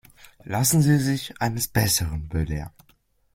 [0.45, 2.73] Lassen Sie sich eines Besseren belehren.